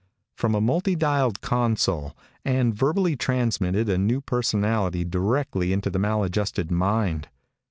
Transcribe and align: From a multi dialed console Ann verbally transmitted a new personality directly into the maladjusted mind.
From 0.35 0.55
a 0.55 0.61
multi 0.61 0.95
dialed 0.95 1.41
console 1.41 2.17
Ann 2.43 2.73
verbally 2.73 3.15
transmitted 3.15 3.87
a 3.87 3.99
new 3.99 4.19
personality 4.19 5.05
directly 5.05 5.71
into 5.73 5.91
the 5.91 5.99
maladjusted 5.99 6.71
mind. 6.71 7.27